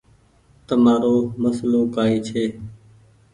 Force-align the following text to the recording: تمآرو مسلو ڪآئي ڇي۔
تمآرو 0.67 1.15
مسلو 1.43 1.81
ڪآئي 1.95 2.17
ڇي۔ 2.27 2.45